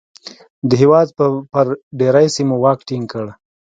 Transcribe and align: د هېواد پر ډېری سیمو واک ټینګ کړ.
د 0.67 0.69
هېواد 0.81 1.07
پر 1.53 1.65
ډېری 1.99 2.27
سیمو 2.35 2.55
واک 2.63 2.79
ټینګ 2.87 3.05
کړ. 3.11 3.25